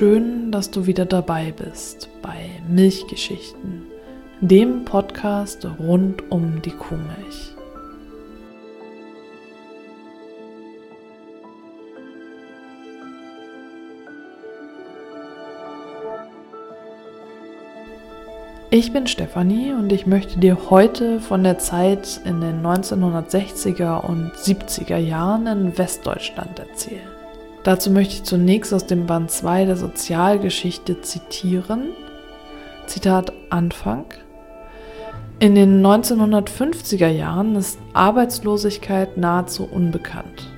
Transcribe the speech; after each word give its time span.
schön, 0.00 0.50
dass 0.50 0.70
du 0.70 0.86
wieder 0.86 1.04
dabei 1.04 1.52
bist 1.52 2.08
bei 2.22 2.48
Milchgeschichten, 2.66 3.82
dem 4.40 4.86
Podcast 4.86 5.68
rund 5.78 6.32
um 6.32 6.62
die 6.62 6.70
Kuhmilch. 6.70 7.54
Ich 18.70 18.94
bin 18.94 19.06
Stefanie 19.06 19.74
und 19.74 19.92
ich 19.92 20.06
möchte 20.06 20.40
dir 20.40 20.70
heute 20.70 21.20
von 21.20 21.44
der 21.44 21.58
Zeit 21.58 22.22
in 22.24 22.40
den 22.40 22.62
1960er 22.64 24.00
und 24.00 24.32
70er 24.32 24.96
Jahren 24.96 25.46
in 25.46 25.76
Westdeutschland 25.76 26.58
erzählen. 26.58 27.19
Dazu 27.62 27.90
möchte 27.90 28.14
ich 28.14 28.24
zunächst 28.24 28.72
aus 28.72 28.86
dem 28.86 29.06
Band 29.06 29.30
2 29.30 29.66
der 29.66 29.76
Sozialgeschichte 29.76 31.02
zitieren. 31.02 31.90
Zitat 32.86 33.32
Anfang. 33.50 34.06
In 35.40 35.54
den 35.54 35.84
1950er 35.84 37.08
Jahren 37.08 37.56
ist 37.56 37.78
Arbeitslosigkeit 37.92 39.16
nahezu 39.16 39.64
unbekannt. 39.64 40.48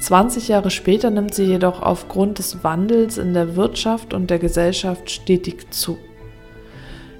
20 0.00 0.48
Jahre 0.48 0.70
später 0.70 1.10
nimmt 1.10 1.34
sie 1.34 1.44
jedoch 1.44 1.82
aufgrund 1.82 2.38
des 2.38 2.62
Wandels 2.62 3.18
in 3.18 3.34
der 3.34 3.56
Wirtschaft 3.56 4.14
und 4.14 4.30
der 4.30 4.38
Gesellschaft 4.38 5.10
stetig 5.10 5.72
zu. 5.72 5.98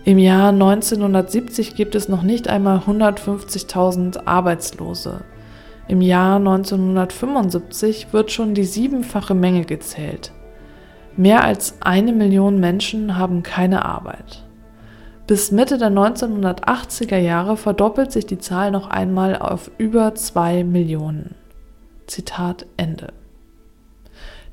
Im 0.04 0.18
Jahr 0.18 0.50
1970 0.50 1.74
gibt 1.74 1.94
es 1.94 2.08
noch 2.08 2.22
nicht 2.22 2.48
einmal 2.48 2.78
150.000 2.78 4.26
Arbeitslose. 4.26 5.20
Im 5.88 6.02
Jahr 6.02 6.36
1975 6.36 8.12
wird 8.12 8.30
schon 8.30 8.52
die 8.52 8.64
siebenfache 8.64 9.34
Menge 9.34 9.64
gezählt. 9.64 10.32
Mehr 11.16 11.42
als 11.42 11.80
eine 11.80 12.12
Million 12.12 12.60
Menschen 12.60 13.16
haben 13.16 13.42
keine 13.42 13.86
Arbeit. 13.86 14.44
Bis 15.26 15.50
Mitte 15.50 15.78
der 15.78 15.90
1980er 15.90 17.16
Jahre 17.16 17.56
verdoppelt 17.56 18.12
sich 18.12 18.26
die 18.26 18.38
Zahl 18.38 18.70
noch 18.70 18.88
einmal 18.88 19.36
auf 19.36 19.70
über 19.78 20.14
zwei 20.14 20.62
Millionen. 20.62 21.34
Zitat 22.06 22.66
Ende. 22.76 23.12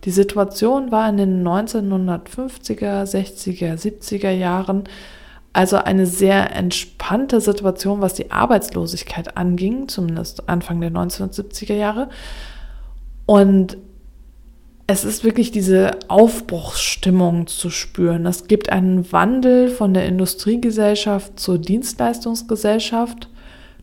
Die 0.05 0.11
Situation 0.11 0.91
war 0.91 1.09
in 1.09 1.17
den 1.17 1.47
1950er, 1.47 3.03
60er, 3.03 3.73
70er 3.75 4.31
Jahren 4.31 4.83
also 5.55 5.77
eine 5.77 6.05
sehr 6.05 6.53
entspannte 6.53 7.39
Situation, 7.39 8.01
was 8.01 8.13
die 8.13 8.29
Arbeitslosigkeit 8.29 9.37
anging, 9.37 9.87
zumindest 9.87 10.49
Anfang 10.49 10.81
der 10.81 10.91
1970er 10.91 11.75
Jahre. 11.75 12.09
Und 13.25 13.77
es 14.85 15.05
ist 15.05 15.23
wirklich 15.23 15.51
diese 15.51 15.91
Aufbruchsstimmung 16.09 17.47
zu 17.47 17.69
spüren. 17.69 18.25
Es 18.25 18.47
gibt 18.47 18.69
einen 18.69 19.09
Wandel 19.13 19.69
von 19.69 19.93
der 19.93 20.05
Industriegesellschaft 20.05 21.39
zur 21.39 21.57
Dienstleistungsgesellschaft. 21.57 23.29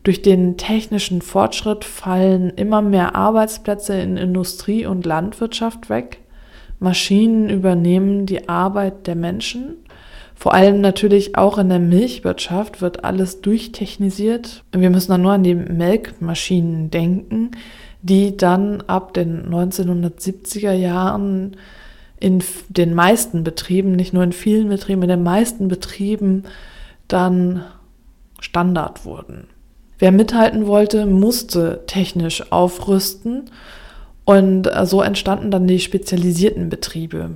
Durch 0.03 0.21
den 0.21 0.57
technischen 0.57 1.23
Fortschritt 1.23 1.85
fallen 1.85 2.51
immer 2.51 2.83
mehr 2.83 3.15
Arbeitsplätze 3.15 3.99
in 3.99 4.15
Industrie 4.15 4.85
und 4.85 5.07
Landwirtschaft 5.07 5.89
weg. 5.89 6.19
Maschinen 6.79 7.49
übernehmen 7.49 8.25
die 8.27 8.47
Arbeit 8.47 9.07
der 9.07 9.15
Menschen 9.15 9.77
vor 10.43 10.53
allem 10.53 10.81
natürlich 10.81 11.37
auch 11.37 11.57
in 11.57 11.69
der 11.69 11.79
Milchwirtschaft 11.79 12.81
wird 12.81 13.05
alles 13.05 13.39
durchtechnisiert. 13.39 14.65
Wir 14.73 14.89
müssen 14.89 15.11
dann 15.11 15.21
nur 15.21 15.31
an 15.31 15.43
die 15.43 15.55
Melkmaschinen 15.55 16.91
denken, 16.91 17.51
die 18.01 18.35
dann 18.35 18.81
ab 18.81 19.13
den 19.13 19.49
1970er 19.49 20.73
Jahren 20.73 21.55
in 22.19 22.43
den 22.67 22.93
meisten 22.93 23.45
Betrieben, 23.45 23.93
nicht 23.93 24.11
nur 24.11 24.21
in 24.21 24.33
vielen 24.33 24.67
Betrieben, 24.67 25.03
in 25.03 25.07
den 25.07 25.23
meisten 25.23 25.69
Betrieben 25.69 26.43
dann 27.07 27.63
Standard 28.41 29.05
wurden. 29.05 29.47
Wer 29.97 30.11
mithalten 30.11 30.67
wollte, 30.67 31.05
musste 31.05 31.83
technisch 31.87 32.51
aufrüsten 32.51 33.49
und 34.25 34.69
so 34.83 35.01
entstanden 35.01 35.51
dann 35.51 35.67
die 35.67 35.79
spezialisierten 35.79 36.67
Betriebe. 36.67 37.31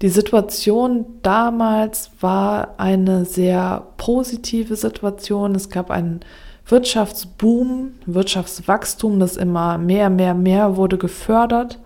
Die 0.00 0.08
Situation 0.08 1.06
damals 1.22 2.10
war 2.20 2.74
eine 2.78 3.24
sehr 3.24 3.88
positive 3.96 4.76
Situation. 4.76 5.56
Es 5.56 5.70
gab 5.70 5.90
einen 5.90 6.20
Wirtschaftsboom, 6.66 7.94
Wirtschaftswachstum, 8.06 9.18
das 9.18 9.36
immer 9.36 9.76
mehr, 9.76 10.08
mehr, 10.08 10.34
mehr 10.34 10.76
wurde 10.76 10.98
gefördert. 10.98 11.80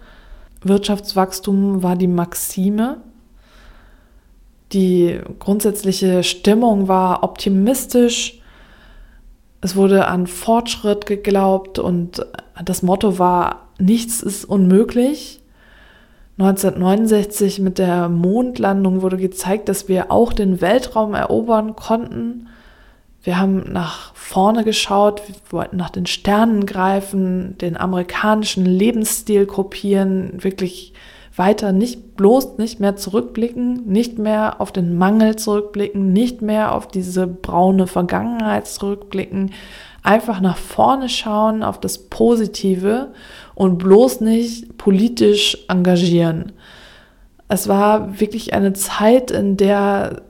Wirtschaftswachstum 0.63 1.83
war 1.83 1.97
die 1.97 2.09
Maxime. 2.09 2.99
Die 4.73 5.21
grundsätzliche 5.39 6.23
Stimmung 6.23 6.89
war 6.89 7.23
optimistisch. 7.23 8.41
Es 9.63 9.75
wurde 9.75 10.07
an 10.09 10.27
Fortschritt 10.27 11.07
geglaubt 11.07 11.79
und 11.79 12.27
das 12.63 12.83
Motto 12.83 13.19
war, 13.19 13.69
nichts 13.79 14.23
ist 14.23 14.45
unmöglich. 14.45 15.42
1969 16.39 17.61
mit 17.61 17.79
der 17.79 18.09
Mondlandung 18.09 19.03
wurde 19.03 19.19
gezeigt, 19.19 19.69
dass 19.69 19.89
wir 19.89 20.11
auch 20.11 20.33
den 20.33 20.61
Weltraum 20.61 21.15
erobern 21.15 21.77
konnten. 21.77 22.49
Wir 23.23 23.39
haben 23.39 23.71
nach 23.73 24.15
vorne 24.15 24.65
geschaut, 24.65 25.23
wir 25.29 25.35
wollten 25.51 25.77
nach 25.77 25.91
den 25.91 26.07
Sternen 26.07 26.67
greifen, 26.67 27.57
den 27.59 27.77
amerikanischen 27.77 28.65
Lebensstil 28.65 29.47
kopieren, 29.47 30.43
wirklich 30.43 30.95
weiter 31.37 31.73
nicht 31.73 32.17
bloß 32.17 32.59
nicht 32.59 32.81
mehr 32.81 32.97
zurückblicken, 32.97 33.87
nicht 33.87 34.19
mehr 34.19 34.61
auf 34.61 34.73
den 34.73 34.97
Mangel 34.97 35.37
zurückblicken, 35.37 36.13
nicht 36.13 36.43
mehr 36.43 36.75
auf 36.75 36.89
diese 36.89 37.27
braune 37.27 37.87
Vergangenheit 37.87 38.67
zurückblicken, 38.67 39.53
einfach 40.03 40.41
nach 40.41 40.57
vorne 40.57 41.09
schauen 41.09 41.63
auf 41.63 41.81
das 41.81 41.99
Positive 41.99 43.13
und 43.55 43.79
bloß 43.79 44.21
nicht 44.21 44.79
politisch 44.79 45.59
engagieren. 45.69 46.53
Es 47.49 47.69
war 47.69 48.21
wirklich 48.21 48.55
eine 48.55 48.73
Zeit, 48.73 49.31
in 49.31 49.57
der 49.57 50.23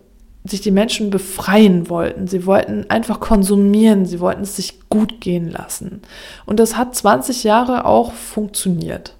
sich 0.44 0.60
die 0.60 0.72
Menschen 0.72 1.10
befreien 1.10 1.88
wollten. 1.88 2.26
Sie 2.26 2.46
wollten 2.46 2.90
einfach 2.90 3.20
konsumieren, 3.20 4.06
sie 4.06 4.18
wollten 4.18 4.42
es 4.42 4.56
sich 4.56 4.80
gut 4.88 5.20
gehen 5.20 5.48
lassen. 5.48 6.02
Und 6.46 6.58
das 6.58 6.76
hat 6.76 6.96
20 6.96 7.44
Jahre 7.44 7.84
auch 7.84 8.12
funktioniert. 8.12 9.14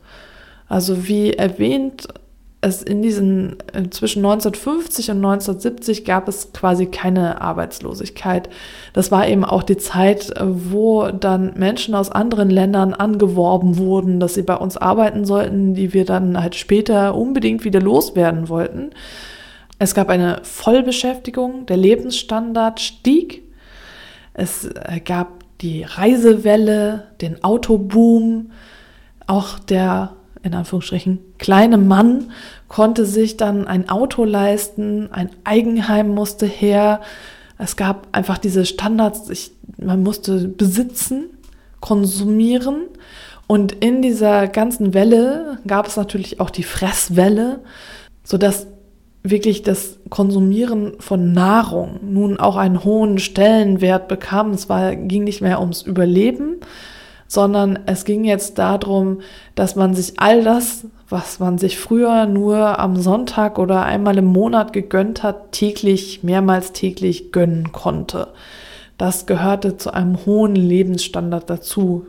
Also 0.69 1.07
wie 1.07 1.33
erwähnt, 1.33 2.09
es 2.63 2.81
in 2.81 3.03
diesen 3.03 3.57
äh, 3.73 3.91
zwischen 3.91 4.21
1950 4.21 5.11
und 5.11 5.17
1970 5.17 6.05
gab 6.05 6.29
es 6.29 6.53
quasi 6.53 6.87
keine 6.87 7.41
Arbeitslosigkeit. 7.41 8.49
Das 8.93 9.11
war 9.11 9.27
eben 9.27 9.45
auch 9.45 9.65
die 9.65 9.77
Zeit, 9.77 10.31
äh, 10.31 10.45
wo 10.45 11.09
dann 11.09 11.55
Menschen 11.57 11.97
aus 11.97 12.11
anderen 12.11 12.51
Ländern 12.51 12.95
angeworben 12.95 13.79
wurden, 13.79 14.21
dass 14.21 14.35
sie 14.35 14.43
bei 14.43 14.55
uns 14.55 14.77
arbeiten 14.77 15.25
sollten, 15.25 15.75
die 15.75 15.93
wir 15.93 16.05
dann 16.05 16.41
halt 16.41 16.55
später 16.55 17.17
unbedingt 17.17 17.65
wieder 17.65 17.81
loswerden 17.81 18.49
wollten. 18.49 18.91
Es 19.81 19.93
gab 19.95 20.09
eine 20.09 20.39
Vollbeschäftigung, 20.45 21.67
der 21.67 21.77
Lebensstandard 21.77 22.79
stieg. 22.79 23.43
Es 24.35 24.67
äh, 24.67 25.01
gab 25.05 25.43
die 25.63 25.83
Reisewelle, 25.83 27.09
den 27.21 27.43
Autoboom, 27.43 28.53
auch 29.27 29.59
der 29.59 30.13
in 30.43 30.55
Anführungsstrichen 30.55 31.19
kleine 31.39 31.79
Mann 31.79 32.33
konnte 32.69 33.07
sich 33.07 33.37
dann 33.37 33.67
ein 33.67 33.89
Auto 33.89 34.25
leisten, 34.25 35.11
ein 35.13 35.31
Eigenheim 35.45 36.09
musste 36.09 36.47
her. 36.47 37.01
Es 37.59 37.77
gab 37.77 38.09
einfach 38.13 38.39
diese 38.39 38.65
Standards, 38.65 39.29
ich, 39.31 39.53
man 39.79 40.03
musste 40.03 40.49
besitzen, 40.49 41.27
konsumieren. 41.81 42.87
Und 43.47 43.73
in 43.73 44.03
dieser 44.03 44.49
ganzen 44.49 44.95
Welle 44.95 45.59
gab 45.67 45.87
es 45.87 45.97
natürlich 45.97 46.41
auch 46.41 46.51
die 46.51 46.63
Fresswelle, 46.63 47.61
sodass 48.25 48.67
wirklich 49.23 49.63
das 49.63 49.99
Konsumieren 50.09 50.95
von 50.99 51.33
Nahrung 51.33 52.01
nun 52.03 52.41
auch 52.41 52.57
einen 52.57 52.83
hohen 52.85 53.19
Stellenwert 53.19 54.09
bekam. 54.09 54.51
Es 54.51 54.69
war, 54.69 54.97
ging 54.97 55.25
nicht 55.25 55.41
mehr 55.41 55.61
ums 55.61 55.83
Überleben, 55.83 56.57
sondern 57.33 57.79
es 57.87 58.05
ging 58.05 58.25
jetzt 58.25 58.59
darum, 58.59 59.23
dass 59.55 59.75
man 59.75 59.95
sich 59.95 60.21
all 60.21 60.45
das, 60.45 60.85
was 61.09 61.41
man 61.41 61.57
sich 61.57 61.79
früher 61.79 62.27
nur 62.27 62.79
am 62.79 62.97
Sonntag 62.97 63.59
oder 63.59 63.85
einmal 63.87 64.19
im 64.19 64.27
Monat 64.27 64.75
gegönnt 64.75 65.23
hat, 65.23 65.51
täglich, 65.51 66.23
mehrmals 66.23 66.73
täglich 66.73 67.33
gönnen 67.33 67.73
konnte. 67.73 68.29
Das 68.99 69.25
gehörte 69.25 69.79
zu 69.79 69.95
einem 69.95 70.27
hohen 70.27 70.55
Lebensstandard 70.55 71.49
dazu. 71.49 72.05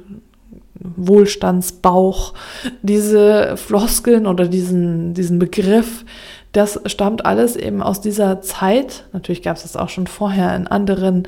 Wohlstandsbauch, 0.75 2.33
diese 2.81 3.55
Floskeln 3.55 4.27
oder 4.27 4.49
diesen, 4.49 5.13
diesen 5.13 5.39
Begriff, 5.39 6.03
das 6.51 6.81
stammt 6.87 7.25
alles 7.25 7.55
eben 7.55 7.81
aus 7.81 8.01
dieser 8.01 8.41
Zeit. 8.41 9.05
Natürlich 9.13 9.41
gab 9.41 9.55
es 9.55 9.63
das 9.63 9.77
auch 9.77 9.87
schon 9.87 10.07
vorher 10.07 10.53
in 10.53 10.67
anderen 10.67 11.23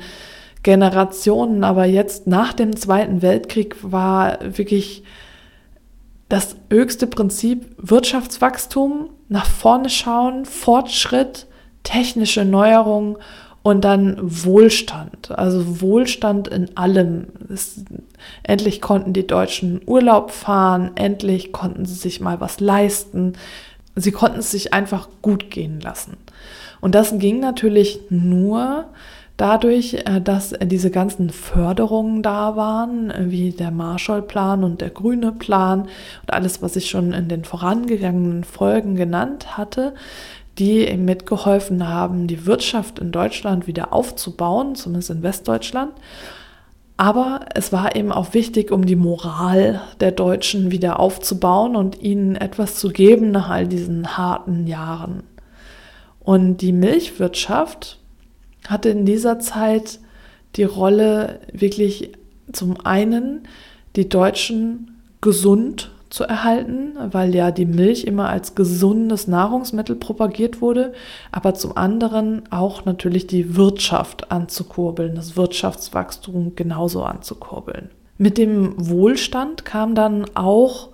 Generationen, 0.66 1.62
aber 1.62 1.84
jetzt 1.84 2.26
nach 2.26 2.52
dem 2.52 2.74
Zweiten 2.74 3.22
Weltkrieg 3.22 3.76
war 3.82 4.38
wirklich 4.42 5.04
das 6.28 6.56
höchste 6.72 7.06
Prinzip 7.06 7.66
Wirtschaftswachstum 7.78 9.10
nach 9.28 9.46
vorne 9.46 9.88
schauen, 9.88 10.44
Fortschritt, 10.44 11.46
technische 11.84 12.44
Neuerungen 12.44 13.16
und 13.62 13.84
dann 13.84 14.16
Wohlstand, 14.20 15.30
also 15.30 15.80
Wohlstand 15.80 16.48
in 16.48 16.76
allem. 16.76 17.28
Es, 17.48 17.84
endlich 18.42 18.80
konnten 18.80 19.12
die 19.12 19.26
Deutschen 19.28 19.80
Urlaub 19.86 20.32
fahren, 20.32 20.90
endlich 20.96 21.52
konnten 21.52 21.86
sie 21.86 21.94
sich 21.94 22.20
mal 22.20 22.40
was 22.40 22.58
leisten. 22.58 23.34
Sie 23.94 24.10
konnten 24.10 24.40
es 24.40 24.50
sich 24.50 24.74
einfach 24.74 25.08
gut 25.22 25.48
gehen 25.52 25.80
lassen. 25.80 26.16
Und 26.80 26.96
das 26.96 27.16
ging 27.20 27.38
natürlich 27.38 28.00
nur 28.10 28.86
dadurch, 29.36 29.94
äh, 30.06 30.20
dass 30.20 30.54
diese 30.62 30.90
ganzen 30.90 31.30
Förderungen 31.30 32.22
da 32.22 32.56
waren, 32.56 33.12
wie 33.30 33.50
der 33.50 33.70
Marshallplan 33.70 34.64
und 34.64 34.80
der 34.80 34.90
Grüne 34.90 35.32
Plan 35.32 35.82
und 35.82 36.32
alles, 36.32 36.62
was 36.62 36.76
ich 36.76 36.88
schon 36.88 37.12
in 37.12 37.28
den 37.28 37.44
vorangegangenen 37.44 38.44
Folgen 38.44 38.96
genannt 38.96 39.56
hatte, 39.56 39.94
die 40.58 40.80
eben 40.80 41.04
mitgeholfen 41.04 41.86
haben, 41.86 42.26
die 42.26 42.46
Wirtschaft 42.46 42.98
in 42.98 43.12
Deutschland 43.12 43.66
wieder 43.66 43.92
aufzubauen, 43.92 44.74
zumindest 44.74 45.10
in 45.10 45.22
Westdeutschland. 45.22 45.92
Aber 46.96 47.40
es 47.54 47.72
war 47.72 47.94
eben 47.94 48.10
auch 48.10 48.32
wichtig, 48.32 48.72
um 48.72 48.86
die 48.86 48.96
Moral 48.96 49.82
der 50.00 50.12
Deutschen 50.12 50.70
wieder 50.70 50.98
aufzubauen 50.98 51.76
und 51.76 52.00
ihnen 52.00 52.36
etwas 52.36 52.76
zu 52.76 52.88
geben 52.88 53.32
nach 53.32 53.50
all 53.50 53.66
diesen 53.66 54.16
harten 54.16 54.66
Jahren. 54.66 55.22
Und 56.20 56.62
die 56.62 56.72
Milchwirtschaft 56.72 57.98
hatte 58.70 58.90
in 58.90 59.06
dieser 59.06 59.38
Zeit 59.38 59.98
die 60.56 60.64
Rolle, 60.64 61.40
wirklich 61.52 62.12
zum 62.52 62.80
einen 62.84 63.48
die 63.96 64.08
Deutschen 64.08 64.96
gesund 65.20 65.90
zu 66.10 66.24
erhalten, 66.24 66.92
weil 67.10 67.34
ja 67.34 67.50
die 67.50 67.66
Milch 67.66 68.04
immer 68.04 68.28
als 68.28 68.54
gesundes 68.54 69.26
Nahrungsmittel 69.26 69.96
propagiert 69.96 70.60
wurde, 70.60 70.92
aber 71.32 71.54
zum 71.54 71.76
anderen 71.76 72.44
auch 72.50 72.84
natürlich 72.84 73.26
die 73.26 73.56
Wirtschaft 73.56 74.30
anzukurbeln, 74.30 75.16
das 75.16 75.36
Wirtschaftswachstum 75.36 76.54
genauso 76.54 77.02
anzukurbeln. 77.02 77.90
Mit 78.18 78.38
dem 78.38 78.74
Wohlstand 78.76 79.64
kam 79.64 79.94
dann 79.94 80.24
auch 80.34 80.90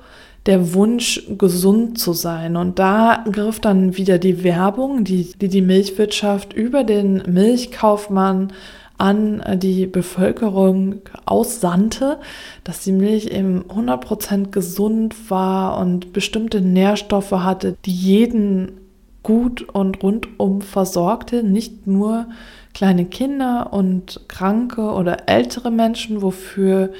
der 0.47 0.75
Wunsch, 0.75 1.23
gesund 1.39 1.99
zu 1.99 2.13
sein. 2.13 2.57
Und 2.57 2.79
da 2.79 3.25
griff 3.31 3.61
dann 3.61 3.97
wieder 3.97 4.19
die 4.19 4.43
Werbung, 4.43 5.05
die 5.05 5.33
die, 5.41 5.49
die 5.49 5.63
Milchwirtschaft 5.63 6.53
über 6.53 6.85
den 6.85 7.23
Milchkaufmann 7.27 8.53
an 8.99 9.43
die 9.57 9.87
Bevölkerung 9.87 11.01
aussandte, 11.25 12.19
dass 12.63 12.81
die 12.85 12.93
Milch 12.93 13.27
eben 13.27 13.65
100% 13.65 14.51
gesund 14.51 15.31
war 15.31 15.79
und 15.79 16.13
bestimmte 16.13 16.61
Nährstoffe 16.61 17.33
hatte, 17.33 17.77
die 17.85 17.93
jeden 17.93 18.81
gut 19.23 19.63
und 19.63 20.03
rundum 20.03 20.61
versorgte, 20.61 21.43
nicht 21.43 21.87
nur 21.87 22.27
kleine 22.75 23.05
Kinder 23.05 23.73
und 23.73 24.21
kranke 24.29 24.83
oder 24.93 25.29
ältere 25.29 25.71
Menschen, 25.71 26.23
wofür 26.23 26.91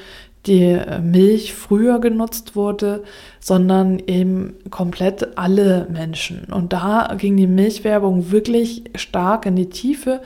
die 0.45 0.79
Milch 1.01 1.53
früher 1.53 1.99
genutzt 1.99 2.55
wurde, 2.55 3.03
sondern 3.39 3.99
eben 4.07 4.55
komplett 4.69 5.37
alle 5.37 5.87
Menschen. 5.89 6.45
Und 6.51 6.73
da 6.73 7.15
ging 7.17 7.37
die 7.37 7.47
Milchwerbung 7.47 8.31
wirklich 8.31 8.83
stark 8.95 9.45
in 9.45 9.55
die 9.55 9.69
Tiefe 9.69 10.21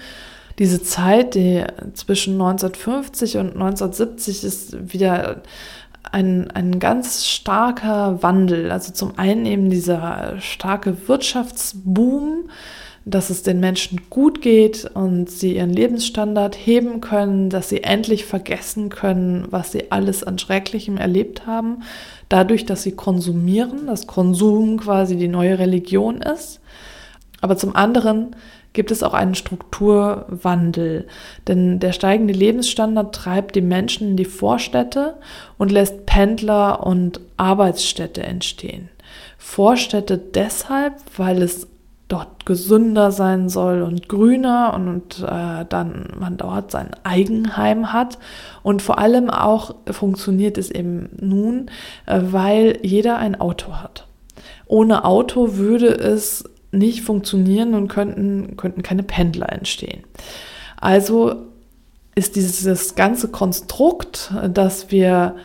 diese 0.60 0.81
Zeit, 0.81 1.36
die 1.36 1.64
zwischen 1.94 2.34
1950 2.34 3.38
und 3.38 3.54
1970 3.54 4.44
ist 4.44 4.92
wieder 4.92 5.44
ein, 6.12 6.50
ein 6.52 6.80
ganz 6.80 7.25
starker 7.28 8.24
Wandel. 8.24 8.72
Also 8.72 8.92
zum 8.92 9.19
einen 9.19 9.46
eben 9.46 9.69
dieser 9.69 10.40
starke 10.40 11.08
Wirtschaftsboom, 11.08 12.50
dass 13.09 13.30
es 13.30 13.42
den 13.42 13.62
Menschen 13.62 14.01
gut 14.09 14.42
geht 14.42 14.83
und 14.94 15.30
sie 15.30 15.56
ihren 15.56 15.71
Lebensstandard 15.71 16.56
heben 16.56 17.00
können, 17.00 17.50
dass 17.50 17.69
sie 17.69 17.81
endlich 17.83 18.25
vergessen 18.25 18.89
können, 18.89 19.48
was 19.50 19.71
sie 19.71 19.92
alles 19.92 20.24
an 20.24 20.38
Schrecklichem 20.38 20.98
erlebt 20.98 21.48
haben, 21.48 21.83
dadurch, 22.27 22.65
dass 22.65 22.83
sie 22.83 22.92
konsumieren, 22.92 23.88
dass 23.88 24.07
Konsum 24.07 24.77
quasi 24.77 25.15
die 25.15 25.30
neue 25.30 25.57
Religion 25.57 26.21
ist. 26.21 26.59
Aber 27.39 27.56
zum 27.56 27.77
anderen 27.77 28.36
gibt 28.74 28.92
es 28.92 29.04
auch 29.04 29.13
einen 29.13 29.36
Strukturwandel. 29.36 31.07
Denn 31.48 31.80
der 31.80 31.94
steigende 31.94 32.33
Lebensstandard 32.33 33.15
treibt 33.15 33.56
die 33.56 33.62
Menschen 33.62 34.09
in 34.09 34.18
die 34.18 34.25
Vorstädte 34.25 35.15
und 35.57 35.71
lässt 35.71 36.06
Pendler 36.06 36.86
und 36.86 37.21
Arbeitsstädte 37.38 38.21
entstehen. 38.21 38.89
Vorstädte 39.38 40.18
deshalb, 40.18 40.95
weil 41.15 41.42
es 41.42 41.68
dort 42.07 42.45
gesünder 42.45 43.12
sein 43.12 43.50
soll 43.50 43.81
und 43.81 44.07
grüner 44.07 44.74
und, 44.74 44.88
und 44.88 45.24
äh, 45.24 45.65
dann 45.68 46.07
man 46.18 46.38
dort 46.38 46.71
sein 46.71 46.92
Eigenheim 47.04 47.92
hat. 47.92 48.18
Und 48.63 48.81
vor 48.81 49.00
allem 49.00 49.30
auch 49.30 49.75
funktioniert 49.92 50.57
es 50.57 50.71
eben 50.71 51.09
nun, 51.19 51.69
äh, 52.06 52.21
weil 52.24 52.80
jeder 52.81 53.18
ein 53.18 53.39
Auto 53.39 53.74
hat. 53.74 54.07
Ohne 54.68 55.06
Auto 55.06 55.56
würde 55.56 55.88
es 55.88 56.45
nicht 56.71 57.01
funktionieren 57.01 57.74
und 57.74 57.88
könnten, 57.88 58.57
könnten 58.57 58.83
keine 58.83 59.04
Pendler 59.04 59.51
entstehen. 59.51 60.04
Also 60.80 61.48
ist 62.15 62.36
dieses 62.36 62.95
ganze 62.95 63.30
Konstrukt, 63.30 64.33
dass 64.54 64.92
wir 64.92 65.36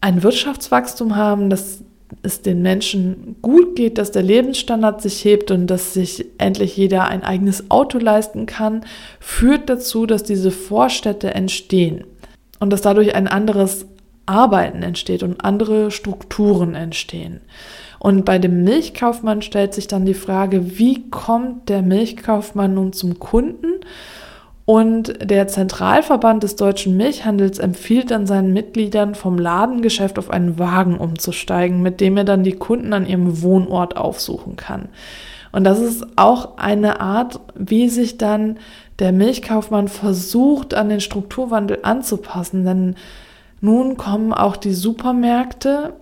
ein 0.00 0.22
Wirtschaftswachstum 0.22 1.16
haben, 1.16 1.50
dass 1.50 1.82
es 2.22 2.42
den 2.42 2.62
Menschen 2.62 3.36
gut 3.42 3.76
geht, 3.76 3.98
dass 3.98 4.12
der 4.12 4.22
Lebensstandard 4.22 5.02
sich 5.02 5.24
hebt 5.24 5.50
und 5.50 5.66
dass 5.66 5.94
sich 5.94 6.26
endlich 6.38 6.76
jeder 6.76 7.08
ein 7.08 7.22
eigenes 7.22 7.70
Auto 7.70 7.98
leisten 7.98 8.46
kann, 8.46 8.84
führt 9.20 9.68
dazu, 9.68 10.06
dass 10.06 10.22
diese 10.22 10.50
Vorstädte 10.50 11.34
entstehen 11.34 12.04
und 12.60 12.70
dass 12.70 12.82
dadurch 12.82 13.14
ein 13.14 13.28
anderes 13.28 13.86
Arbeiten 14.26 14.82
entsteht 14.82 15.22
und 15.22 15.44
andere 15.44 15.90
Strukturen 15.90 16.74
entstehen. 16.74 17.40
Und 17.98 18.24
bei 18.24 18.38
dem 18.38 18.64
Milchkaufmann 18.64 19.42
stellt 19.42 19.74
sich 19.74 19.86
dann 19.86 20.04
die 20.04 20.14
Frage, 20.14 20.78
wie 20.78 21.08
kommt 21.10 21.68
der 21.68 21.82
Milchkaufmann 21.82 22.74
nun 22.74 22.92
zum 22.92 23.18
Kunden? 23.18 23.80
Und 24.66 25.30
der 25.30 25.46
Zentralverband 25.46 26.42
des 26.42 26.56
deutschen 26.56 26.96
Milchhandels 26.96 27.60
empfiehlt 27.60 28.10
dann 28.10 28.26
seinen 28.26 28.52
Mitgliedern, 28.52 29.14
vom 29.14 29.38
Ladengeschäft 29.38 30.18
auf 30.18 30.28
einen 30.28 30.58
Wagen 30.58 30.98
umzusteigen, 30.98 31.82
mit 31.82 32.00
dem 32.00 32.16
er 32.16 32.24
dann 32.24 32.42
die 32.42 32.56
Kunden 32.56 32.92
an 32.92 33.06
ihrem 33.06 33.42
Wohnort 33.42 33.96
aufsuchen 33.96 34.56
kann. 34.56 34.88
Und 35.52 35.62
das 35.62 35.78
ist 35.78 36.04
auch 36.16 36.58
eine 36.58 37.00
Art, 37.00 37.38
wie 37.54 37.88
sich 37.88 38.18
dann 38.18 38.58
der 38.98 39.12
Milchkaufmann 39.12 39.86
versucht, 39.86 40.74
an 40.74 40.88
den 40.88 41.00
Strukturwandel 41.00 41.78
anzupassen. 41.82 42.64
Denn 42.64 42.96
nun 43.60 43.96
kommen 43.96 44.32
auch 44.32 44.56
die 44.56 44.74
Supermärkte 44.74 45.92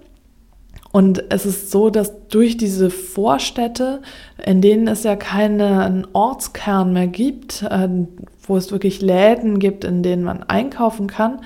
und 0.94 1.24
es 1.30 1.44
ist 1.44 1.72
so, 1.72 1.90
dass 1.90 2.28
durch 2.28 2.56
diese 2.56 2.88
Vorstädte, 2.88 4.00
in 4.46 4.60
denen 4.60 4.86
es 4.86 5.02
ja 5.02 5.16
keinen 5.16 6.06
Ortskern 6.12 6.92
mehr 6.92 7.08
gibt, 7.08 7.62
äh, 7.62 7.88
wo 8.46 8.56
es 8.56 8.70
wirklich 8.70 9.00
Läden 9.00 9.58
gibt, 9.58 9.84
in 9.84 10.02
denen 10.02 10.24
man 10.24 10.42
einkaufen 10.42 11.06
kann, 11.06 11.40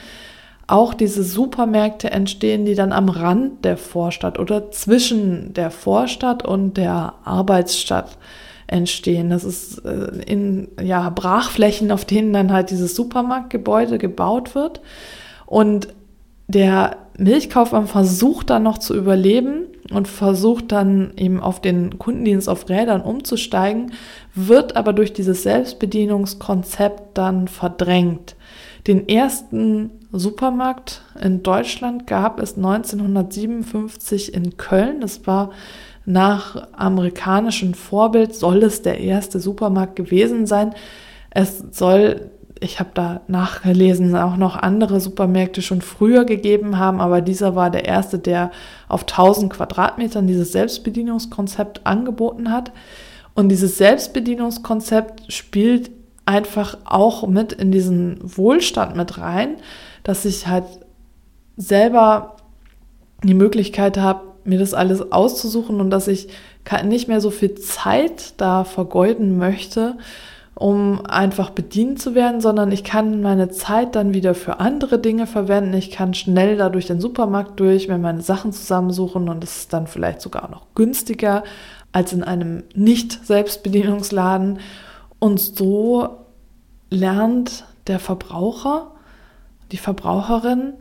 auch 0.66 0.92
diese 0.92 1.22
Supermärkte 1.22 2.10
entstehen, 2.10 2.64
die 2.64 2.74
dann 2.74 2.92
am 2.92 3.08
Rand 3.08 3.64
der 3.64 3.76
Vorstadt 3.76 4.38
oder 4.38 4.70
zwischen 4.70 5.54
der 5.54 5.70
Vorstadt 5.70 6.44
und 6.44 6.76
der 6.76 7.14
Arbeitsstadt 7.24 8.18
entstehen. 8.66 9.30
Das 9.30 9.44
ist 9.44 9.78
äh, 9.84 10.22
in 10.26 10.68
ja, 10.80 11.08
Brachflächen, 11.08 11.90
auf 11.90 12.04
denen 12.04 12.34
dann 12.34 12.52
halt 12.52 12.70
dieses 12.70 12.94
Supermarktgebäude 12.94 13.96
gebaut 13.96 14.54
wird. 14.54 14.82
Und 15.46 15.88
der 16.48 16.98
Milchkaufmann 17.18 17.88
versucht 17.88 18.48
dann 18.50 18.62
noch 18.62 18.78
zu 18.78 18.94
überleben 18.94 19.66
und 19.90 20.06
versucht 20.06 20.70
dann 20.70 21.12
eben 21.16 21.40
auf 21.40 21.60
den 21.60 21.98
Kundendienst 21.98 22.48
auf 22.48 22.68
Rädern 22.68 23.00
umzusteigen, 23.00 23.92
wird 24.34 24.76
aber 24.76 24.92
durch 24.92 25.12
dieses 25.12 25.42
Selbstbedienungskonzept 25.42 27.18
dann 27.18 27.48
verdrängt. 27.48 28.36
Den 28.86 29.08
ersten 29.08 29.90
Supermarkt 30.12 31.02
in 31.20 31.42
Deutschland 31.42 32.06
gab 32.06 32.40
es 32.40 32.56
1957 32.56 34.32
in 34.32 34.56
Köln. 34.56 35.00
Das 35.00 35.26
war 35.26 35.50
nach 36.06 36.68
amerikanischem 36.72 37.74
Vorbild, 37.74 38.34
soll 38.34 38.62
es 38.62 38.80
der 38.80 39.00
erste 39.00 39.40
Supermarkt 39.40 39.96
gewesen 39.96 40.46
sein. 40.46 40.72
Es 41.30 41.64
soll 41.72 42.30
ich 42.60 42.80
habe 42.80 42.90
da 42.94 43.20
nachgelesen, 43.28 44.14
auch 44.16 44.36
noch 44.36 44.56
andere 44.56 45.00
Supermärkte 45.00 45.62
schon 45.62 45.82
früher 45.82 46.24
gegeben 46.24 46.78
haben, 46.78 47.00
aber 47.00 47.20
dieser 47.20 47.54
war 47.54 47.70
der 47.70 47.84
erste, 47.84 48.18
der 48.18 48.50
auf 48.88 49.02
1000 49.02 49.52
Quadratmetern 49.52 50.26
dieses 50.26 50.52
Selbstbedienungskonzept 50.52 51.86
angeboten 51.86 52.50
hat. 52.50 52.72
Und 53.34 53.48
dieses 53.48 53.78
Selbstbedienungskonzept 53.78 55.32
spielt 55.32 55.90
einfach 56.26 56.78
auch 56.84 57.26
mit 57.26 57.52
in 57.52 57.72
diesen 57.72 58.18
Wohlstand 58.22 58.96
mit 58.96 59.18
rein, 59.18 59.56
dass 60.02 60.24
ich 60.24 60.46
halt 60.46 60.64
selber 61.56 62.36
die 63.22 63.34
Möglichkeit 63.34 63.98
habe, 63.98 64.22
mir 64.44 64.58
das 64.58 64.74
alles 64.74 65.12
auszusuchen 65.12 65.80
und 65.80 65.90
dass 65.90 66.08
ich 66.08 66.28
nicht 66.84 67.08
mehr 67.08 67.20
so 67.20 67.30
viel 67.30 67.54
Zeit 67.54 68.34
da 68.36 68.64
vergeuden 68.64 69.38
möchte, 69.38 69.96
um 70.58 71.06
einfach 71.06 71.50
bedient 71.50 72.02
zu 72.02 72.16
werden, 72.16 72.40
sondern 72.40 72.72
ich 72.72 72.82
kann 72.82 73.22
meine 73.22 73.48
Zeit 73.48 73.94
dann 73.94 74.12
wieder 74.12 74.34
für 74.34 74.58
andere 74.58 74.98
Dinge 74.98 75.28
verwenden. 75.28 75.72
Ich 75.74 75.92
kann 75.92 76.14
schnell 76.14 76.56
da 76.56 76.68
durch 76.68 76.86
den 76.86 77.00
Supermarkt 77.00 77.60
durch, 77.60 77.86
mir 77.86 77.96
meine 77.96 78.22
Sachen 78.22 78.52
zusammensuchen 78.52 79.28
und 79.28 79.44
es 79.44 79.56
ist 79.56 79.72
dann 79.72 79.86
vielleicht 79.86 80.20
sogar 80.20 80.50
noch 80.50 80.66
günstiger 80.74 81.44
als 81.92 82.12
in 82.12 82.24
einem 82.24 82.64
Nicht-Selbstbedienungsladen. 82.74 84.58
Und 85.20 85.38
so 85.38 86.08
lernt 86.90 87.64
der 87.86 88.00
Verbraucher, 88.00 88.90
die 89.70 89.76
Verbraucherin, 89.76 90.72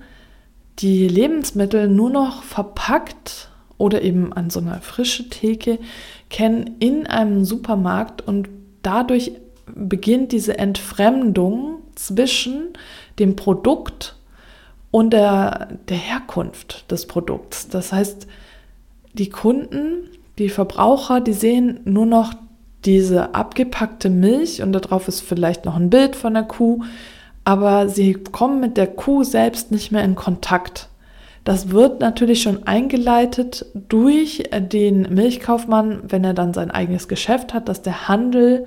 die 0.79 1.07
Lebensmittel 1.07 1.87
nur 1.87 2.09
noch 2.09 2.41
verpackt 2.41 3.51
oder 3.77 4.01
eben 4.01 4.33
an 4.33 4.49
so 4.49 4.59
einer 4.59 4.81
frischen 4.81 5.29
Theke 5.29 5.77
kennen 6.31 6.77
in 6.79 7.05
einem 7.05 7.45
Supermarkt 7.45 8.27
und 8.27 8.49
dadurch 8.81 9.33
beginnt 9.75 10.31
diese 10.31 10.57
Entfremdung 10.57 11.79
zwischen 11.95 12.69
dem 13.19 13.35
Produkt 13.35 14.15
und 14.91 15.11
der, 15.11 15.69
der 15.89 15.97
Herkunft 15.97 16.89
des 16.91 17.05
Produkts. 17.07 17.67
Das 17.67 17.91
heißt, 17.91 18.27
die 19.13 19.29
Kunden, 19.29 20.09
die 20.37 20.49
Verbraucher, 20.49 21.21
die 21.21 21.33
sehen 21.33 21.79
nur 21.85 22.05
noch 22.05 22.33
diese 22.85 23.35
abgepackte 23.35 24.09
Milch 24.09 24.61
und 24.61 24.71
darauf 24.73 25.07
ist 25.07 25.21
vielleicht 25.21 25.65
noch 25.65 25.75
ein 25.75 25.89
Bild 25.89 26.15
von 26.15 26.33
der 26.33 26.43
Kuh, 26.43 26.83
aber 27.43 27.89
sie 27.89 28.13
kommen 28.13 28.59
mit 28.59 28.77
der 28.77 28.87
Kuh 28.87 29.23
selbst 29.23 29.71
nicht 29.71 29.91
mehr 29.91 30.03
in 30.03 30.15
Kontakt. 30.15 30.89
Das 31.43 31.69
wird 31.69 32.01
natürlich 32.01 32.41
schon 32.41 32.67
eingeleitet 32.67 33.65
durch 33.73 34.43
den 34.53 35.13
Milchkaufmann, 35.13 36.01
wenn 36.09 36.23
er 36.23 36.33
dann 36.33 36.53
sein 36.53 36.71
eigenes 36.71 37.07
Geschäft 37.07 37.53
hat, 37.53 37.69
dass 37.69 37.81
der 37.81 38.09
Handel 38.09 38.65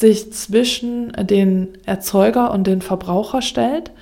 sich 0.00 0.32
zwischen 0.32 1.12
den 1.12 1.68
Erzeuger 1.86 2.50
und 2.52 2.66
den 2.66 2.82
Verbraucher 2.82 3.42
stellt. 3.42 3.92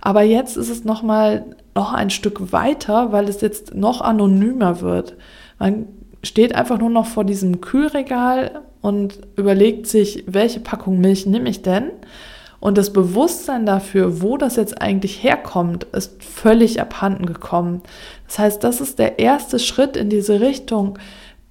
Aber 0.00 0.22
jetzt 0.22 0.56
ist 0.56 0.68
es 0.68 0.84
noch 0.84 1.02
mal 1.02 1.44
noch 1.74 1.92
ein 1.92 2.10
Stück 2.10 2.52
weiter, 2.52 3.12
weil 3.12 3.28
es 3.28 3.40
jetzt 3.40 3.74
noch 3.74 4.00
anonymer 4.00 4.80
wird. 4.80 5.16
Man 5.58 5.86
steht 6.22 6.54
einfach 6.54 6.78
nur 6.78 6.90
noch 6.90 7.06
vor 7.06 7.24
diesem 7.24 7.60
Kühlregal 7.60 8.62
und 8.80 9.18
überlegt 9.36 9.86
sich, 9.86 10.24
welche 10.26 10.60
Packung 10.60 11.00
Milch 11.00 11.26
nehme 11.26 11.48
ich 11.48 11.62
denn? 11.62 11.90
Und 12.60 12.78
das 12.78 12.92
Bewusstsein 12.92 13.66
dafür, 13.66 14.22
wo 14.22 14.36
das 14.38 14.56
jetzt 14.56 14.80
eigentlich 14.80 15.22
herkommt, 15.22 15.84
ist 15.92 16.22
völlig 16.22 16.80
abhanden 16.80 17.26
gekommen. 17.26 17.82
Das 18.26 18.38
heißt, 18.38 18.64
das 18.64 18.80
ist 18.80 18.98
der 18.98 19.18
erste 19.18 19.58
Schritt 19.58 19.96
in 19.96 20.08
diese 20.08 20.40
Richtung, 20.40 20.98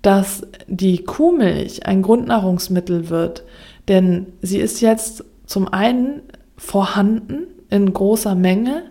dass 0.02 0.42
die 0.68 1.04
Kuhmilch 1.04 1.86
ein 1.86 2.02
Grundnahrungsmittel 2.02 3.10
wird. 3.10 3.44
Denn 3.88 4.28
sie 4.42 4.60
ist 4.60 4.82
jetzt 4.82 5.24
zum 5.46 5.68
einen 5.68 6.22
vorhanden 6.58 7.48
in 7.70 7.92
großer 7.92 8.36
Menge, 8.36 8.84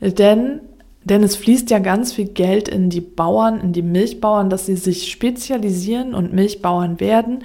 denn, 0.00 0.60
denn 1.04 1.22
es 1.22 1.36
fließt 1.36 1.70
ja 1.70 1.78
ganz 1.78 2.12
viel 2.12 2.26
Geld 2.28 2.68
in 2.68 2.90
die 2.90 3.00
Bauern, 3.00 3.60
in 3.60 3.72
die 3.72 3.82
Milchbauern, 3.82 4.50
dass 4.50 4.66
sie 4.66 4.76
sich 4.76 5.10
spezialisieren 5.10 6.14
und 6.14 6.32
Milchbauern 6.32 7.00
werden, 7.00 7.44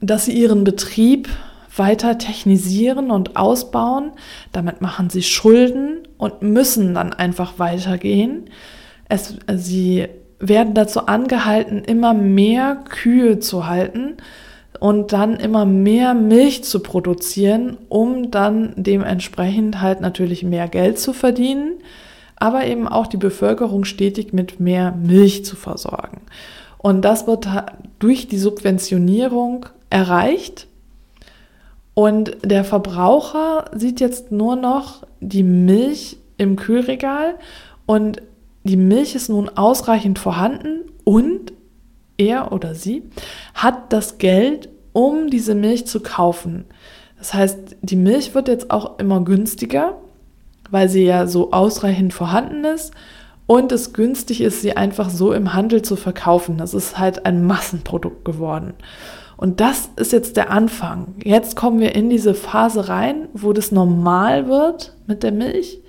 dass 0.00 0.26
sie 0.26 0.32
ihren 0.32 0.64
Betrieb 0.64 1.28
weiter 1.74 2.18
technisieren 2.18 3.10
und 3.10 3.36
ausbauen. 3.36 4.12
Damit 4.52 4.80
machen 4.80 5.10
sie 5.10 5.22
Schulden 5.22 6.06
und 6.18 6.42
müssen 6.42 6.94
dann 6.94 7.12
einfach 7.12 7.58
weitergehen. 7.58 8.50
Es, 9.08 9.36
sie 9.54 10.06
werden 10.38 10.74
dazu 10.74 11.06
angehalten, 11.06 11.82
immer 11.84 12.14
mehr 12.14 12.84
Kühe 12.88 13.38
zu 13.38 13.66
halten 13.66 14.16
und 14.80 15.12
dann 15.12 15.36
immer 15.36 15.64
mehr 15.64 16.14
Milch 16.14 16.64
zu 16.64 16.80
produzieren, 16.80 17.78
um 17.88 18.30
dann 18.30 18.72
dementsprechend 18.76 19.80
halt 19.80 20.00
natürlich 20.00 20.42
mehr 20.42 20.68
Geld 20.68 20.98
zu 20.98 21.12
verdienen, 21.12 21.74
aber 22.36 22.66
eben 22.66 22.86
auch 22.86 23.06
die 23.06 23.16
Bevölkerung 23.16 23.84
stetig 23.84 24.32
mit 24.32 24.60
mehr 24.60 24.92
Milch 24.92 25.44
zu 25.44 25.56
versorgen. 25.56 26.22
Und 26.78 27.02
das 27.04 27.26
wird 27.26 27.48
durch 27.98 28.28
die 28.28 28.38
Subventionierung 28.38 29.66
erreicht 29.90 30.68
und 31.98 32.36
der 32.44 32.64
Verbraucher 32.64 33.70
sieht 33.74 34.00
jetzt 34.00 34.30
nur 34.30 34.54
noch 34.54 35.02
die 35.20 35.42
Milch 35.42 36.18
im 36.36 36.56
Kühlregal 36.56 37.36
und 37.86 38.20
die 38.64 38.76
Milch 38.76 39.14
ist 39.14 39.30
nun 39.30 39.48
ausreichend 39.48 40.18
vorhanden 40.18 40.80
und 41.04 41.54
er 42.16 42.52
oder 42.52 42.74
sie 42.74 43.04
hat 43.54 43.92
das 43.92 44.18
Geld, 44.18 44.68
um 44.92 45.28
diese 45.30 45.54
Milch 45.54 45.86
zu 45.86 46.00
kaufen. 46.00 46.64
Das 47.18 47.34
heißt, 47.34 47.76
die 47.82 47.96
Milch 47.96 48.34
wird 48.34 48.48
jetzt 48.48 48.70
auch 48.70 48.98
immer 48.98 49.20
günstiger, 49.22 49.96
weil 50.70 50.88
sie 50.88 51.04
ja 51.04 51.26
so 51.26 51.52
ausreichend 51.52 52.12
vorhanden 52.12 52.64
ist 52.64 52.92
und 53.46 53.72
es 53.72 53.92
günstig 53.92 54.40
ist, 54.40 54.60
sie 54.60 54.76
einfach 54.76 55.08
so 55.10 55.32
im 55.32 55.54
Handel 55.54 55.82
zu 55.82 55.96
verkaufen. 55.96 56.58
Das 56.58 56.74
ist 56.74 56.98
halt 56.98 57.26
ein 57.26 57.46
Massenprodukt 57.46 58.24
geworden. 58.24 58.74
Und 59.36 59.60
das 59.60 59.90
ist 59.96 60.12
jetzt 60.12 60.36
der 60.36 60.50
Anfang. 60.50 61.14
Jetzt 61.22 61.56
kommen 61.56 61.78
wir 61.78 61.94
in 61.94 62.10
diese 62.10 62.34
Phase 62.34 62.88
rein, 62.88 63.28
wo 63.34 63.52
das 63.52 63.70
normal 63.70 64.48
wird 64.48 64.94
mit 65.06 65.22
der 65.22 65.32
Milch 65.32 65.80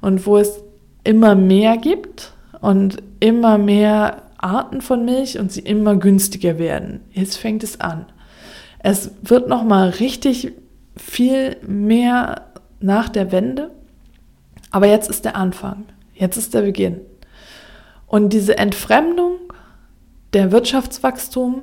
und 0.00 0.26
wo 0.26 0.38
es 0.38 0.62
immer 1.04 1.34
mehr 1.34 1.76
gibt 1.76 2.32
und 2.60 2.96
immer 3.20 3.58
mehr 3.58 4.22
Arten 4.46 4.80
von 4.80 5.04
Milch 5.04 5.38
und 5.38 5.52
sie 5.52 5.60
immer 5.60 5.96
günstiger 5.96 6.58
werden. 6.58 7.00
Jetzt 7.10 7.36
fängt 7.36 7.62
es 7.62 7.80
an. 7.80 8.06
Es 8.78 9.10
wird 9.22 9.48
noch 9.48 9.64
mal 9.64 9.88
richtig 9.88 10.52
viel 10.96 11.56
mehr 11.66 12.46
nach 12.80 13.08
der 13.08 13.32
Wende, 13.32 13.70
aber 14.70 14.86
jetzt 14.86 15.10
ist 15.10 15.24
der 15.24 15.36
Anfang. 15.36 15.84
Jetzt 16.14 16.36
ist 16.36 16.54
der 16.54 16.62
Beginn. 16.62 17.00
Und 18.06 18.32
diese 18.32 18.56
Entfremdung, 18.56 19.38
der 20.32 20.52
Wirtschaftswachstum 20.52 21.62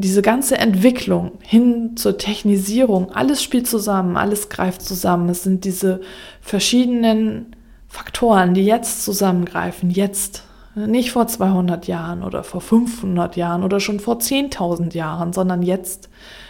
diese 0.00 0.22
ganze 0.22 0.56
Entwicklung 0.56 1.32
hin 1.42 1.96
zur 1.96 2.16
Technisierung, 2.16 3.12
alles 3.12 3.42
spielt 3.42 3.66
zusammen, 3.66 4.16
alles 4.16 4.48
greift 4.48 4.80
zusammen. 4.80 5.28
Es 5.28 5.42
sind 5.42 5.64
diese 5.64 6.00
verschiedenen 6.40 7.54
Faktoren, 7.86 8.54
die 8.54 8.64
jetzt 8.64 9.04
zusammengreifen, 9.04 9.90
jetzt, 9.90 10.44
nicht 10.86 11.12
vor 11.12 11.26
200 11.26 11.86
Jahren 11.86 12.22
oder 12.22 12.42
vor 12.42 12.60
500 12.60 13.36
Jahren 13.36 13.62
oder 13.62 13.80
schon 13.80 14.00
vor 14.00 14.18
10.000 14.18 14.94
Jahren, 14.94 15.32
sondern 15.32 15.62
jetzt 15.62 16.08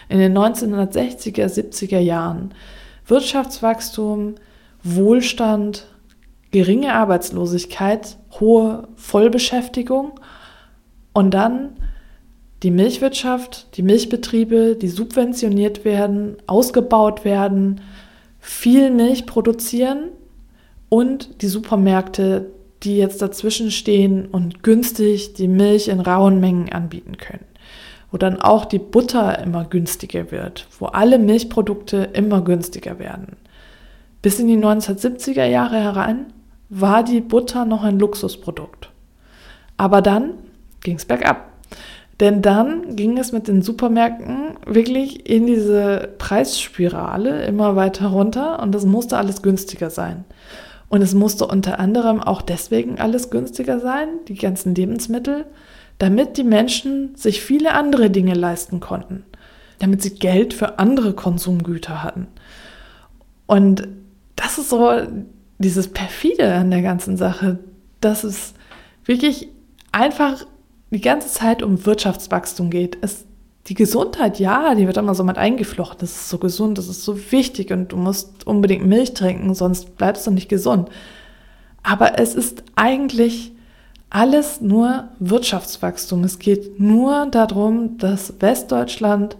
in 0.09 0.19
den 0.19 0.37
1960er, 0.37 1.45
70er 1.45 1.99
Jahren. 1.99 2.53
Wirtschaftswachstum, 3.05 4.35
Wohlstand, 4.83 5.87
geringe 6.51 6.93
Arbeitslosigkeit, 6.93 8.17
hohe 8.39 8.87
Vollbeschäftigung 8.95 10.19
und 11.13 11.33
dann 11.33 11.77
die 12.63 12.71
Milchwirtschaft, 12.71 13.75
die 13.77 13.81
Milchbetriebe, 13.81 14.75
die 14.75 14.87
subventioniert 14.87 15.83
werden, 15.83 16.37
ausgebaut 16.45 17.25
werden, 17.25 17.81
viel 18.39 18.91
Milch 18.91 19.25
produzieren 19.25 20.09
und 20.89 21.41
die 21.41 21.47
Supermärkte, 21.47 22.51
die 22.83 22.97
jetzt 22.97 23.21
dazwischen 23.21 23.71
stehen 23.71 24.25
und 24.25 24.63
günstig 24.63 25.33
die 25.33 25.47
Milch 25.47 25.87
in 25.87 25.99
rauen 25.99 26.39
Mengen 26.39 26.71
anbieten 26.71 27.17
können. 27.17 27.45
Wo 28.11 28.17
dann 28.17 28.41
auch 28.41 28.65
die 28.65 28.79
Butter 28.79 29.39
immer 29.39 29.65
günstiger 29.65 30.31
wird, 30.31 30.67
wo 30.79 30.87
alle 30.87 31.17
Milchprodukte 31.17 32.09
immer 32.13 32.41
günstiger 32.41 32.99
werden. 32.99 33.37
Bis 34.21 34.39
in 34.39 34.47
die 34.47 34.57
1970er 34.57 35.45
Jahre 35.45 35.77
herein 35.77 36.27
war 36.69 37.03
die 37.03 37.21
Butter 37.21 37.65
noch 37.65 37.83
ein 37.83 37.99
Luxusprodukt. 37.99 38.89
Aber 39.77 40.01
dann 40.01 40.33
ging 40.81 40.97
es 40.97 41.05
bergab. 41.05 41.51
Denn 42.19 42.43
dann 42.43 42.95
ging 42.95 43.17
es 43.17 43.31
mit 43.31 43.47
den 43.47 43.63
Supermärkten 43.63 44.57
wirklich 44.67 45.27
in 45.27 45.47
diese 45.47 46.09
Preisspirale 46.19 47.45
immer 47.45 47.75
weiter 47.75 48.07
runter 48.07 48.61
und 48.61 48.75
es 48.75 48.85
musste 48.85 49.17
alles 49.17 49.41
günstiger 49.41 49.89
sein. 49.89 50.23
Und 50.91 51.01
es 51.01 51.13
musste 51.13 51.47
unter 51.47 51.79
anderem 51.79 52.19
auch 52.19 52.41
deswegen 52.41 52.99
alles 52.99 53.29
günstiger 53.29 53.79
sein, 53.79 54.09
die 54.27 54.35
ganzen 54.35 54.75
Lebensmittel, 54.75 55.45
damit 55.99 56.35
die 56.35 56.43
Menschen 56.43 57.15
sich 57.15 57.41
viele 57.41 57.73
andere 57.75 58.09
Dinge 58.09 58.33
leisten 58.33 58.81
konnten, 58.81 59.23
damit 59.79 60.01
sie 60.01 60.15
Geld 60.15 60.53
für 60.53 60.79
andere 60.79 61.13
Konsumgüter 61.13 62.03
hatten. 62.03 62.27
Und 63.47 63.87
das 64.35 64.57
ist 64.57 64.69
so 64.69 64.91
dieses 65.59 65.87
perfide 65.87 66.53
an 66.55 66.71
der 66.71 66.81
ganzen 66.81 67.15
Sache, 67.15 67.59
dass 68.01 68.25
es 68.25 68.53
wirklich 69.05 69.47
einfach 69.93 70.45
die 70.89 70.99
ganze 70.99 71.29
Zeit 71.29 71.63
um 71.63 71.85
Wirtschaftswachstum 71.85 72.69
geht. 72.69 72.97
Es, 72.99 73.23
die 73.67 73.73
Gesundheit, 73.75 74.39
ja, 74.39 74.73
die 74.75 74.87
wird 74.87 74.97
immer 74.97 75.15
so 75.15 75.23
mit 75.23 75.37
eingeflochten. 75.37 75.99
Das 75.99 76.11
ist 76.11 76.29
so 76.29 76.37
gesund, 76.37 76.77
das 76.77 76.87
ist 76.87 77.03
so 77.03 77.31
wichtig 77.31 77.71
und 77.71 77.91
du 77.91 77.97
musst 77.97 78.47
unbedingt 78.47 78.85
Milch 78.85 79.13
trinken, 79.13 79.53
sonst 79.53 79.97
bleibst 79.97 80.25
du 80.25 80.31
nicht 80.31 80.49
gesund. 80.49 80.89
Aber 81.83 82.19
es 82.19 82.35
ist 82.35 82.63
eigentlich 82.75 83.53
alles 84.09 84.61
nur 84.61 85.09
Wirtschaftswachstum. 85.19 86.23
Es 86.23 86.39
geht 86.39 86.79
nur 86.79 87.27
darum, 87.27 87.97
dass 87.97 88.33
Westdeutschland 88.39 89.37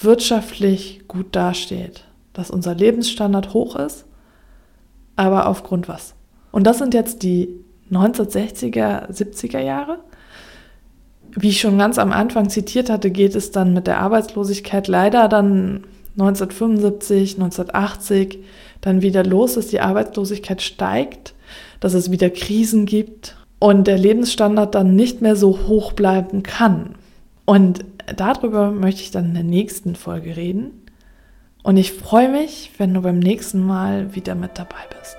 wirtschaftlich 0.00 1.02
gut 1.08 1.34
dasteht, 1.34 2.04
dass 2.32 2.50
unser 2.50 2.74
Lebensstandard 2.74 3.54
hoch 3.54 3.76
ist, 3.76 4.04
aber 5.16 5.46
aufgrund 5.46 5.88
was? 5.88 6.14
Und 6.50 6.64
das 6.66 6.78
sind 6.78 6.94
jetzt 6.94 7.22
die 7.22 7.48
1960er, 7.90 9.10
70er 9.10 9.60
Jahre. 9.60 10.00
Wie 11.36 11.48
ich 11.48 11.60
schon 11.60 11.78
ganz 11.78 11.98
am 11.98 12.12
Anfang 12.12 12.48
zitiert 12.48 12.90
hatte, 12.90 13.10
geht 13.10 13.34
es 13.34 13.50
dann 13.50 13.74
mit 13.74 13.86
der 13.86 13.98
Arbeitslosigkeit 13.98 14.86
leider 14.86 15.28
dann 15.28 15.84
1975, 16.12 17.34
1980 17.34 18.38
dann 18.80 19.02
wieder 19.02 19.24
los, 19.24 19.54
dass 19.54 19.66
die 19.68 19.80
Arbeitslosigkeit 19.80 20.62
steigt, 20.62 21.34
dass 21.80 21.94
es 21.94 22.10
wieder 22.10 22.30
Krisen 22.30 22.86
gibt 22.86 23.36
und 23.58 23.86
der 23.86 23.98
Lebensstandard 23.98 24.74
dann 24.74 24.94
nicht 24.94 25.22
mehr 25.22 25.36
so 25.36 25.66
hoch 25.66 25.92
bleiben 25.92 26.42
kann. 26.42 26.94
Und 27.46 27.84
darüber 28.16 28.70
möchte 28.70 29.00
ich 29.02 29.10
dann 29.10 29.26
in 29.26 29.34
der 29.34 29.42
nächsten 29.42 29.96
Folge 29.96 30.36
reden. 30.36 30.82
Und 31.62 31.78
ich 31.78 31.92
freue 31.92 32.28
mich, 32.28 32.70
wenn 32.78 32.94
du 32.94 33.00
beim 33.00 33.18
nächsten 33.18 33.64
Mal 33.64 34.14
wieder 34.14 34.34
mit 34.34 34.58
dabei 34.58 34.84
bist. 35.00 35.16